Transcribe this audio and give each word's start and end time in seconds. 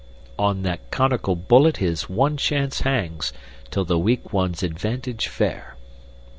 'On 0.39 0.63
that 0.63 0.89
conical 0.89 1.35
bullet 1.35 1.77
his 1.77 2.09
one 2.09 2.35
chance 2.35 2.79
hangs, 2.81 3.31
'Tis 3.69 3.85
the 3.85 3.99
weak 3.99 4.33
one's 4.33 4.63
advantage 4.63 5.27
fair.' 5.27 5.75